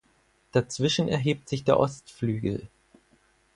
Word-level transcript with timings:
Dazwischen 0.51 1.07
erhebt 1.09 1.47
sich 1.47 1.63
der 1.63 1.79
Ostflügel. 1.79 2.67